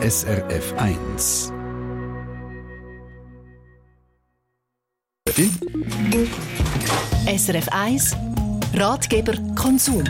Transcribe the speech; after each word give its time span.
SRF 0.00 0.74
1. 0.76 1.52
SRF 7.26 7.68
1 7.72 8.16
Ratgeber 8.74 9.32
Konsum. 9.56 10.04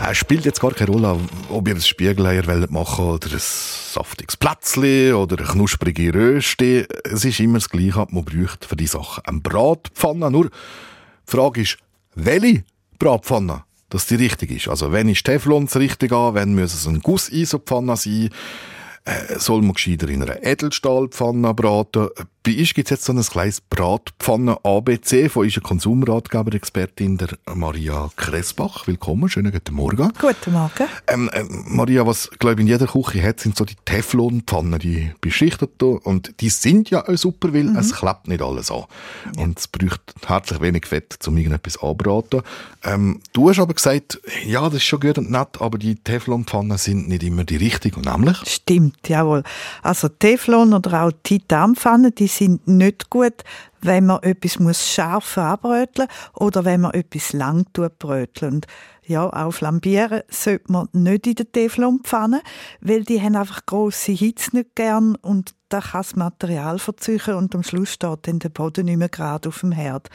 Es 0.00 0.16
spielt 0.16 0.46
jetzt 0.46 0.62
gar 0.62 0.72
keine 0.72 0.92
Rolle, 0.92 1.20
ob 1.50 1.68
ihr 1.68 1.74
ein 1.74 1.80
Spiegeleier 1.82 2.66
machen 2.70 3.04
wollt 3.04 3.26
oder 3.26 3.34
ein 3.34 3.40
saftiges 3.42 4.38
Plätzchen 4.38 5.12
oder 5.12 5.38
eine 5.38 5.46
knusprige 5.46 6.14
Röste. 6.14 6.88
Es 7.04 7.26
ist 7.26 7.40
immer 7.40 7.58
das 7.58 7.68
Gleiche, 7.68 8.06
man 8.08 8.24
braucht 8.24 8.64
für 8.64 8.76
die 8.76 8.86
Sachen 8.86 9.26
eine 9.26 9.40
Bratpfanne. 9.40 10.30
Nur 10.30 10.48
die 10.48 10.50
Frage 11.26 11.60
ist, 11.60 11.76
welche 12.14 12.64
Bratpfanne 12.98 13.64
dass 13.94 14.06
die 14.06 14.16
richtig 14.16 14.50
ist. 14.50 14.68
Also 14.68 14.90
wenn 14.90 15.08
ist 15.08 15.24
Teflon 15.24 15.66
das 15.66 15.76
Richtige 15.76 16.16
an, 16.16 16.34
wenn 16.34 16.56
muss 16.56 16.74
es 16.74 16.88
ein 16.88 16.98
Guss-Isopfanne 16.98 17.96
sein, 17.96 18.28
äh, 19.04 19.38
soll 19.38 19.62
man 19.62 19.74
gescheiter 19.74 20.08
in 20.08 20.20
einer 20.20 20.42
Edelstahlpfanne 20.42 21.54
braten. 21.54 22.08
Bei 22.46 22.54
uns 22.58 22.74
gibt 22.74 22.88
es 22.88 22.90
jetzt 22.90 23.04
so 23.06 23.12
ein 23.14 23.22
kleines 23.22 23.62
Bratpfanne 23.62 24.58
ABC 24.62 25.30
von 25.30 25.44
unserer 25.44 25.62
Konsumratgeber-Expertin 25.62 27.16
der 27.16 27.28
Maria 27.54 28.10
Kressbach. 28.16 28.86
Willkommen, 28.86 29.30
schönen 29.30 29.50
guten 29.50 29.74
Morgen. 29.74 30.12
Guten 30.20 30.52
Morgen. 30.52 30.86
Ähm, 31.06 31.30
äh, 31.32 31.42
Maria, 31.48 32.06
was 32.06 32.28
glaube 32.38 32.56
ich 32.56 32.60
in 32.60 32.66
jeder 32.66 32.86
Küche 32.86 33.22
hat, 33.22 33.40
sind 33.40 33.56
so 33.56 33.64
die 33.64 33.76
Teflonpfannen, 33.86 34.78
die 34.78 35.10
beschichtet 35.22 35.82
und 35.82 36.38
die 36.42 36.50
sind 36.50 36.90
ja 36.90 37.08
auch 37.08 37.16
super, 37.16 37.54
weil 37.54 37.64
mhm. 37.64 37.76
es 37.76 37.94
klappt 37.94 38.28
nicht 38.28 38.42
alles 38.42 38.70
an. 38.70 38.84
Ja. 39.36 39.42
Und 39.42 39.58
es 39.58 39.66
braucht 39.66 40.02
herzlich 40.26 40.60
wenig 40.60 40.84
Fett, 40.84 41.16
um 41.26 41.38
irgendetwas 41.38 41.82
anbraten. 41.82 42.42
Ähm, 42.82 43.20
du 43.32 43.48
hast 43.48 43.58
aber 43.58 43.72
gesagt, 43.72 44.20
ja, 44.44 44.64
das 44.64 44.74
ist 44.74 44.84
schon 44.84 45.00
gut 45.00 45.16
und 45.16 45.30
nett, 45.30 45.62
aber 45.62 45.78
die 45.78 45.94
Teflonpfannen 45.94 46.76
sind 46.76 47.08
nicht 47.08 47.22
immer 47.22 47.44
die 47.44 47.56
richtigen, 47.56 48.02
nämlich? 48.02 48.36
Stimmt, 48.44 49.08
jawohl. 49.08 49.44
Also 49.80 50.08
Teflon 50.08 50.74
oder 50.74 51.04
auch 51.04 51.12
Titanpfannen, 51.22 52.14
die 52.14 52.33
sind 52.36 52.66
nicht 52.66 53.10
gut, 53.10 53.44
wenn 53.80 54.06
man 54.06 54.22
etwas 54.22 54.58
muss 54.58 54.88
scharf 54.88 55.38
anbröteln 55.38 56.08
oder 56.34 56.64
wenn 56.64 56.82
man 56.82 56.94
etwas 56.94 57.32
lang 57.32 57.66
bröteln. 57.72 58.62
Ja, 59.06 59.28
auch 59.28 59.52
flambieren 59.52 60.22
sollte 60.28 60.72
man 60.72 60.88
nicht 60.92 61.26
in 61.26 61.34
der 61.34 61.50
Teflonpfanne, 61.52 62.42
weil 62.80 63.04
die 63.04 63.20
haben 63.20 63.36
einfach 63.36 63.66
grosse 63.66 64.12
Hitze 64.12 64.56
nicht 64.56 64.74
gern 64.74 65.16
und 65.16 65.54
da 65.68 65.80
kann 65.80 66.02
das 66.02 66.14
Material 66.14 66.78
verzeichnen 66.78 67.36
und 67.36 67.54
am 67.54 67.64
Schluss 67.64 67.94
steht 67.94 68.28
dann 68.28 68.38
der 68.38 68.48
Boden 68.48 68.86
nicht 68.86 68.96
mehr 68.96 69.08
gerade 69.08 69.48
auf 69.48 69.60
dem 69.60 69.72
Herd. 69.72 70.08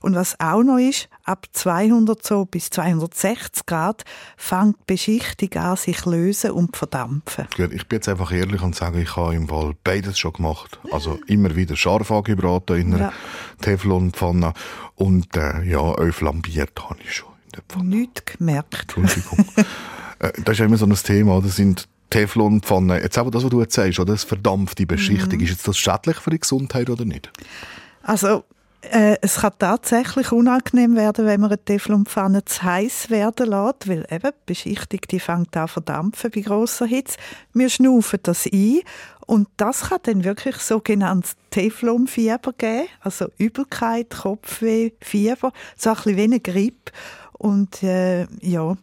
Und 0.00 0.16
was 0.16 0.38
auch 0.40 0.62
noch 0.62 0.78
ist, 0.78 1.08
ab 1.22 1.46
200 1.52 2.26
so 2.26 2.44
bis 2.46 2.70
260 2.70 3.64
Grad 3.64 4.04
fängt 4.36 4.76
die 4.80 4.94
Beschichtung 4.94 5.52
an, 5.62 5.76
sich 5.76 6.04
lösen 6.04 6.50
und 6.50 6.76
verdampfen. 6.76 7.46
Gut, 7.56 7.72
ich 7.72 7.86
bin 7.86 7.98
jetzt 7.98 8.08
einfach 8.08 8.32
ehrlich 8.32 8.60
und 8.60 8.74
sage, 8.74 9.00
ich 9.00 9.16
habe 9.16 9.36
im 9.36 9.48
Fall 9.48 9.74
beides 9.84 10.18
schon 10.18 10.32
gemacht. 10.32 10.80
Also 10.90 11.20
immer 11.28 11.54
wieder 11.54 11.76
scharf 11.76 12.10
angebraten 12.10 12.76
in 12.76 12.94
einer 12.94 13.02
ja. 13.04 13.12
Teflonpfanne 13.60 14.52
und 14.96 15.36
äh, 15.36 15.62
ja, 15.62 15.78
auch 15.78 16.12
flambiert 16.12 16.72
habe 16.88 16.98
ich 17.04 17.14
schon 17.14 17.33
Pfanne. 17.62 17.96
Nicht 17.96 18.26
gemerkt. 18.26 18.96
Entschuldigung. 18.96 19.44
äh, 20.18 20.32
das 20.44 20.54
ist 20.54 20.58
ja 20.58 20.66
immer 20.66 20.76
so 20.76 20.86
ein 20.86 20.94
Thema, 20.94 21.40
das 21.40 21.56
sind 21.56 21.88
Teflonpfanne. 22.10 23.00
Jetzt 23.02 23.18
aber 23.18 23.30
das, 23.30 23.42
was 23.42 23.50
du 23.50 23.60
jetzt 23.60 23.74
sagst, 23.74 23.98
oder? 23.98 24.12
Das 24.12 24.24
verdampfte 24.24 24.86
Beschichtung. 24.86 25.38
Mhm. 25.38 25.44
Ist 25.44 25.50
jetzt 25.50 25.68
das 25.68 25.76
schädlich 25.76 26.16
für 26.18 26.30
die 26.30 26.38
Gesundheit 26.38 26.88
oder 26.90 27.04
nicht? 27.04 27.30
Also, 28.02 28.44
äh, 28.90 29.16
es 29.20 29.36
kann 29.36 29.52
tatsächlich 29.58 30.30
unangenehm 30.30 30.94
werden, 30.94 31.26
wenn 31.26 31.40
man 31.40 31.50
eine 31.50 31.64
Teflonpfanne 31.64 32.44
zu 32.44 32.62
heiß 32.62 33.10
werden 33.10 33.48
lässt, 33.48 33.88
weil 33.88 34.06
eben 34.10 34.30
die 34.30 34.46
Beschichtung 34.46 35.00
die 35.10 35.20
fängt 35.20 35.56
an 35.56 35.68
verdampfen 35.68 36.30
bei 36.30 36.40
grosser 36.40 36.86
Hitze. 36.86 37.16
Wir 37.52 37.68
schnaufen 37.70 38.20
das 38.22 38.46
ein 38.46 38.80
und 39.26 39.48
das 39.56 39.88
kann 39.88 40.00
dann 40.02 40.24
wirklich 40.24 40.56
sogenanntes 40.56 41.36
Teflonfieber 41.50 42.52
geben, 42.56 42.88
also 43.00 43.26
Übelkeit, 43.38 44.10
Kopfweh, 44.10 44.92
Fieber, 45.00 45.52
so 45.76 45.90
ein 45.90 45.96
bisschen 45.96 46.16
wie 46.16 46.22
eine 46.22 46.40
Grippe. 46.40 46.92
Und 47.38 47.82
äh, 47.82 48.26
ja, 48.40 48.76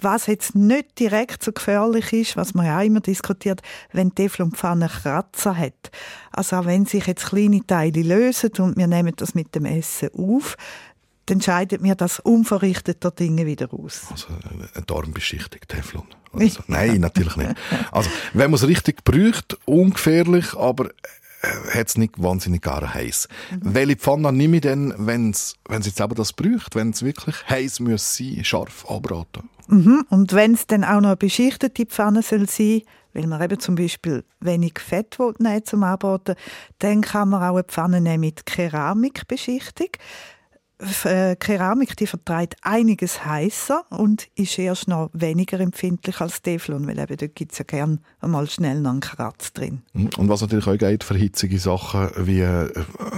was 0.00 0.26
jetzt 0.26 0.54
nicht 0.54 0.98
direkt 0.98 1.42
so 1.42 1.52
gefährlich 1.52 2.12
ist, 2.12 2.36
was 2.36 2.54
man 2.54 2.66
ja 2.66 2.78
auch 2.78 2.84
immer 2.84 3.00
diskutiert, 3.00 3.62
wenn 3.92 4.14
Teflonpfanne 4.14 4.88
Kratzer 4.88 5.56
hat. 5.56 5.90
Also 6.30 6.56
auch 6.56 6.66
wenn 6.66 6.86
sich 6.86 7.06
jetzt 7.06 7.26
kleine 7.26 7.66
Teile 7.66 8.02
lösen 8.02 8.50
und 8.58 8.76
wir 8.76 8.86
nehmen 8.86 9.14
das 9.16 9.34
mit 9.34 9.54
dem 9.54 9.64
Essen 9.64 10.10
auf, 10.14 10.56
dann 11.26 11.42
scheidet 11.42 11.82
mir 11.82 11.94
das 11.94 12.20
unverrichteter 12.20 13.10
Dinge 13.10 13.44
wieder 13.44 13.72
aus. 13.74 14.06
Also 14.10 14.28
eine 14.50 14.84
Darmbeschichtung, 14.86 15.60
Teflon. 15.68 16.06
Also, 16.32 16.60
nein, 16.68 17.00
natürlich 17.00 17.36
nicht. 17.36 17.54
Also 17.90 18.08
wenn 18.32 18.50
man 18.50 18.54
es 18.54 18.66
richtig 18.66 19.04
braucht, 19.04 19.58
ungefährlich, 19.66 20.54
aber 20.54 20.90
hat 21.42 21.88
es 21.88 21.96
nicht 21.96 22.20
wahnsinnig 22.22 22.62
gar 22.62 22.94
heiß. 22.94 23.28
Mhm. 23.50 23.74
Welche 23.74 23.96
Pfanne 23.96 24.32
nehme 24.32 24.56
ich 24.56 24.62
denn, 24.62 24.92
wenn 24.96 25.30
es 25.30 25.54
jetzt 25.68 26.00
das 26.00 26.32
braucht, 26.32 26.74
wenn 26.74 26.90
es 26.90 27.02
wirklich 27.02 27.36
heiß 27.48 27.80
muss 27.80 28.16
sein, 28.16 28.44
scharf 28.44 28.84
anbraten? 28.88 29.48
Mhm. 29.68 30.04
Und 30.08 30.32
wenn 30.32 30.54
es 30.54 30.66
dann 30.66 30.82
auch 30.82 31.00
noch 31.00 31.10
eine 31.10 31.16
beschichtete 31.16 31.86
Pfanne 31.86 32.22
soll 32.22 32.48
sein, 32.48 32.82
weil 33.12 33.26
man 33.26 33.42
eben 33.42 33.58
zum 33.60 33.74
Beispiel 33.74 34.24
wenig 34.40 34.78
Fett 34.78 35.18
will, 35.18 35.34
zum 35.64 35.82
Anbraten, 35.82 36.36
dann 36.78 37.00
kann 37.02 37.28
man 37.28 37.42
auch 37.42 37.54
eine 37.54 37.64
Pfanne 37.64 38.00
nehmen 38.00 38.20
mit 38.20 38.46
Keramikbeschichtung. 38.46 39.88
Äh, 41.04 41.34
Keramik 41.36 41.96
die 41.96 42.06
vertreibt 42.06 42.56
einiges 42.62 43.24
heißer 43.24 43.84
und 43.90 44.28
ist 44.36 44.58
erst 44.58 44.86
noch 44.86 45.10
weniger 45.12 45.58
empfindlich 45.58 46.20
als 46.20 46.40
Teflon, 46.40 46.86
weil 46.86 47.00
eben 47.00 47.16
dort 47.16 47.34
gibt 47.34 47.52
es 47.52 47.58
ja 47.58 47.64
gern 47.64 47.98
einmal 48.20 48.48
schnell 48.48 48.80
noch 48.80 48.92
einen 48.92 49.00
Kratz 49.00 49.52
drin. 49.52 49.82
Mhm. 49.92 50.10
Und 50.16 50.28
was 50.28 50.40
natürlich 50.40 50.68
auch 50.68 50.78
geht 50.78 51.02
für 51.02 51.16
hitzige 51.16 51.58
Sachen 51.58 52.10
wie 52.18 52.42
äh, 52.42 52.72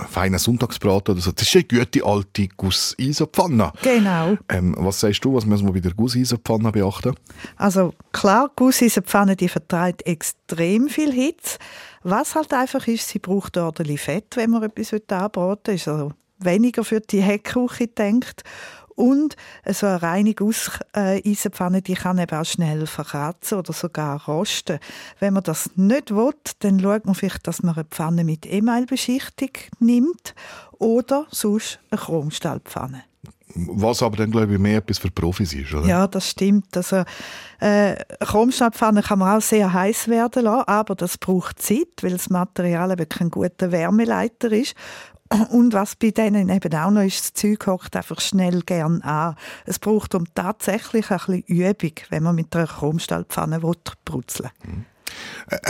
feiner 0.09 0.39
Sonntagsbraten 0.39 1.13
oder 1.13 1.21
so, 1.21 1.33
das 1.33 1.43
ist 1.43 1.55
eine 1.55 1.65
gute 1.65 2.05
alte 2.05 2.49
Gusseisenpfanne. 2.49 3.73
Genau. 3.83 4.39
Ähm, 4.49 4.75
was 4.79 5.01
sagst 5.01 5.23
du, 5.23 5.35
was 5.35 5.45
müssen 5.45 5.67
wir 5.67 5.73
bei 5.75 5.81
der 5.81 5.93
Gusseisenpfanne 5.93 6.73
beachten? 6.73 7.15
Also 7.57 7.93
klar, 8.13 8.51
Gusseisenpfanne 8.57 9.37
die 9.37 9.49
vertreibt 9.49 10.07
extrem 10.07 10.89
viel 10.89 11.13
Hitze. 11.13 11.59
Was 12.03 12.35
halt 12.35 12.55
einfach 12.55 12.87
ist, 12.87 13.09
sie 13.09 13.19
braucht 13.19 13.59
ordentlich 13.59 14.01
Fett, 14.01 14.37
wenn 14.37 14.51
man 14.51 14.63
etwas 14.63 14.95
anbraten 14.95 15.59
will. 15.67 15.75
Ist 15.75 15.89
also 15.89 16.13
weniger 16.41 16.85
für 16.85 17.01
die 17.01 17.23
Heckküche 17.23 17.89
denkt. 17.89 18.43
Und 18.97 19.35
so 19.67 19.87
eine 19.87 20.03
reine 20.03 20.35
Gusseisenpfanne, 20.35 21.81
die 21.81 21.95
kann 21.95 22.19
eben 22.19 22.37
auch 22.37 22.45
schnell 22.45 22.87
verkratzen 22.87 23.59
oder 23.59 23.73
sogar 23.73 24.23
rosten. 24.27 24.79
Wenn 25.21 25.33
man 25.33 25.43
das 25.43 25.71
nicht 25.77 26.15
will, 26.15 26.35
dann 26.59 26.81
schaut 26.81 27.07
man 27.07 27.15
vielleicht, 27.15 27.47
dass 27.47 27.63
man 27.63 27.77
eine 27.77 27.85
Pfanne 27.85 28.25
mit 28.25 28.45
Emailbeschichtung 28.45 29.51
nimmt 29.79 30.35
oder 30.73 31.27
sonst 31.31 31.79
eine 31.91 31.99
Chromstahlpfanne. 31.99 33.05
Was 33.55 34.03
aber 34.03 34.17
dann, 34.17 34.31
glaube 34.31 34.53
ich, 34.53 34.59
mehr 34.59 34.79
etwas 34.79 34.99
für 34.99 35.11
Profis 35.11 35.53
ist, 35.55 35.75
oder? 35.75 35.87
Ja, 35.87 36.07
das 36.07 36.31
stimmt. 36.31 36.77
Also, 36.77 37.03
äh, 37.59 37.97
Chromstahlpfanne 38.21 39.03
kann 39.03 39.19
man 39.19 39.39
auch 39.39 39.43
sehr 39.43 39.73
heiß 39.73 40.09
werden 40.09 40.45
lassen, 40.45 40.69
aber 40.69 40.95
das 40.95 41.19
braucht 41.19 41.61
Zeit, 41.61 42.03
weil 42.03 42.13
das 42.13 42.31
Material 42.31 42.93
eben 42.93 43.09
kein 43.09 43.31
guter 43.31 43.73
Wärmeleiter 43.73 44.53
ist. 44.53 44.75
Und 45.51 45.73
was 45.73 45.95
bei 45.95 46.11
denen 46.11 46.49
eben 46.49 46.75
auch 46.75 46.91
noch 46.91 47.03
ist, 47.03 47.21
das 47.21 47.33
Zeug 47.35 47.67
hockt 47.67 47.95
einfach 47.95 48.21
schnell 48.21 48.63
gern 48.63 49.01
an. 49.03 49.37
Es 49.65 49.79
braucht 49.79 50.17
um 50.17 50.25
tatsächlich 50.35 51.11
ein 51.11 51.19
bisschen 51.19 51.43
Übung, 51.43 51.93
wenn 52.09 52.23
man 52.25 52.35
mit 52.35 52.55
einer 52.57 52.67
Chromstahlpfanne 52.67 53.61
brutzeln 53.61 54.51
mhm. 54.65 54.87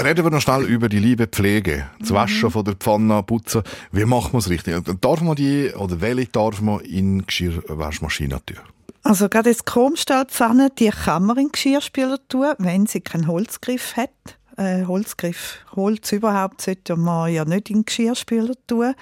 Reden 0.02 0.24
wir 0.24 0.30
noch 0.30 0.40
schnell 0.40 0.64
über 0.64 0.88
die 0.88 0.98
liebe 0.98 1.26
Pflege. 1.26 1.88
Das 1.98 2.10
Waschen 2.10 2.48
mhm. 2.48 2.52
von 2.52 2.64
der 2.64 2.74
Pfanne, 2.74 3.22
Putzen. 3.22 3.62
Wie 3.92 4.04
macht 4.04 4.32
man 4.32 4.40
es 4.40 4.48
richtig? 4.48 4.82
Darf 5.00 5.20
man 5.20 5.36
die, 5.36 5.72
oder 5.74 6.00
welche 6.00 6.26
darf 6.26 6.60
man 6.60 6.80
in 6.80 7.26
Geschirrwaschmaschine 7.26 8.40
tun? 8.44 8.58
Also 9.02 9.28
gerade 9.28 9.50
jetzt 9.50 9.66
Chromstahlpfanne, 9.66 10.70
die 10.78 10.90
kann 10.90 11.24
man 11.24 11.38
in 11.38 11.46
den 11.46 11.52
Geschirrspüler 11.52 12.18
tun, 12.28 12.52
wenn 12.58 12.86
sie 12.86 13.00
keinen 13.00 13.26
Holzgriff 13.26 13.96
hat. 13.96 14.10
Äh, 14.56 14.84
Holzgriff, 14.84 15.58
Holz 15.74 16.12
überhaupt 16.12 16.60
sollte 16.60 16.96
man 16.96 17.32
ja 17.32 17.46
nicht 17.46 17.70
in 17.70 17.76
den 17.76 17.84
Geschirrspüler 17.86 18.54
tun. 18.66 18.94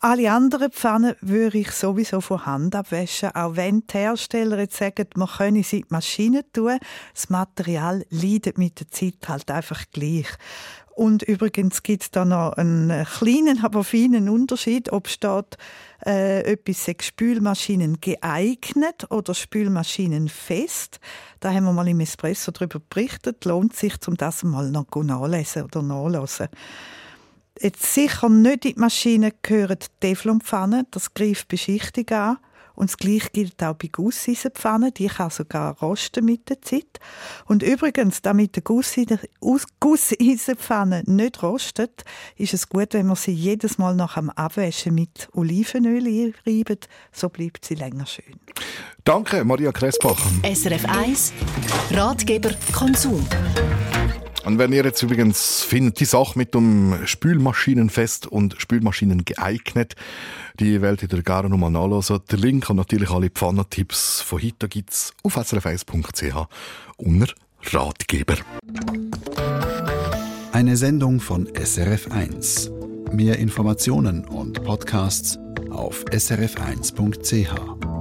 Alle 0.00 0.30
anderen 0.30 0.70
Pfannen 0.70 1.14
würde 1.20 1.58
ich 1.58 1.70
sowieso 1.70 2.20
von 2.20 2.44
Hand 2.44 2.74
abwaschen, 2.74 3.34
auch 3.34 3.56
wenn 3.56 3.86
die 3.86 3.98
Hersteller 3.98 4.58
jetzt 4.58 4.76
sagen, 4.76 5.06
man 5.14 5.28
könne 5.28 5.62
sie 5.62 5.78
in 5.78 5.82
die 5.82 5.92
Maschine 5.92 6.44
tun. 6.52 6.78
Das 7.14 7.30
Material 7.30 8.04
leidet 8.10 8.58
mit 8.58 8.78
der 8.80 8.90
Zeit 8.90 9.28
halt 9.28 9.50
einfach 9.50 9.84
gleich. 9.92 10.26
Und 10.96 11.22
übrigens 11.22 11.82
gibt 11.82 12.04
es 12.04 12.10
da 12.10 12.24
noch 12.24 12.54
einen 12.54 13.04
kleinen, 13.04 13.62
aber 13.62 13.84
feinen 13.84 14.30
Unterschied, 14.30 14.92
ob 14.92 15.08
steht, 15.08 15.58
äh, 16.06 16.40
etwas 16.50 16.86
sei 16.86 16.96
Spülmaschinen 16.98 18.00
geeignet 18.00 19.10
oder 19.10 19.34
Spülmaschinen 19.34 20.30
fest. 20.30 20.98
Da 21.40 21.52
haben 21.52 21.64
wir 21.64 21.72
mal 21.72 21.86
im 21.86 22.00
Espresso 22.00 22.50
darüber 22.50 22.80
berichtet. 22.80 23.44
Lohnt 23.44 23.76
sich, 23.76 23.94
um 24.06 24.16
das 24.16 24.42
mal 24.42 24.70
noch 24.70 24.86
nachlesen 24.94 25.64
oder 25.64 25.82
nachlesen. 25.82 26.48
Jetzt 27.60 27.94
sicher 27.94 28.28
nicht 28.28 28.64
in 28.64 28.74
die 28.74 28.80
Maschine 28.80 29.32
gehören 29.42 29.78
Teflonpfannen, 30.00 30.86
das 30.90 31.14
greift 31.14 31.48
Beschichtung 31.48 32.08
an. 32.10 32.38
Und 32.76 32.90
das 32.90 32.98
Gleiche 32.98 33.30
gilt 33.32 33.62
auch 33.62 33.74
bei 33.74 33.88
Gusseisenpfannen. 33.88 34.92
Die 34.94 35.06
kann 35.08 35.30
sogar 35.30 35.78
rosten 35.80 36.26
mit 36.26 36.50
der 36.50 36.60
Zeit. 36.60 37.00
Und 37.46 37.62
übrigens, 37.62 38.20
damit 38.20 38.54
die 38.56 38.62
Gusseisenpfanne 39.80 41.02
nicht 41.06 41.42
rostet, 41.42 42.04
ist 42.36 42.52
es 42.52 42.68
gut, 42.68 42.92
wenn 42.92 43.06
man 43.06 43.16
sie 43.16 43.32
jedes 43.32 43.78
Mal 43.78 43.96
nach 43.96 44.14
dem 44.16 44.28
Abwaschen 44.30 44.94
mit 44.94 45.28
Olivenöl 45.32 46.06
einreibt. 46.06 46.88
So 47.12 47.30
bleibt 47.30 47.64
sie 47.64 47.76
länger 47.76 48.04
schön. 48.06 48.38
Danke, 49.04 49.42
Maria 49.44 49.72
Kressbach. 49.72 50.20
SRF 50.42 50.84
1 50.84 51.32
Ratgeber 51.92 52.50
Konsum. 52.72 53.26
Und 54.46 54.60
wenn 54.60 54.72
ihr 54.72 54.84
jetzt 54.84 55.02
übrigens 55.02 55.64
findet, 55.64 55.98
die 55.98 56.04
Sache 56.04 56.38
mit 56.38 56.54
dem 56.54 57.04
Spülmaschinenfest 57.04 58.28
und 58.28 58.54
Spülmaschinen 58.58 59.24
geeignet, 59.24 59.96
die 60.60 60.80
Welt 60.82 61.02
ihr 61.02 61.22
gerne 61.24 61.48
nochmal 61.48 61.72
nachlesen. 61.72 62.20
Der 62.30 62.38
Link 62.38 62.70
und 62.70 62.76
natürlich 62.76 63.10
alle 63.10 63.28
Pfannentipps 63.28 64.20
von 64.20 64.40
heute 64.40 64.68
gibt's 64.68 65.12
auf 65.24 65.36
srf1.ch 65.36 66.46
unter 66.96 67.34
Ratgeber. 67.72 68.36
Eine 70.52 70.76
Sendung 70.76 71.18
von 71.18 71.48
SRF1. 71.48 72.70
Mehr 73.12 73.40
Informationen 73.40 74.24
und 74.26 74.62
Podcasts 74.62 75.40
auf 75.70 76.04
srf1.ch. 76.04 77.95